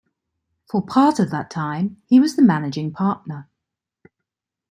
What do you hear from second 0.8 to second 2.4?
part of that time he was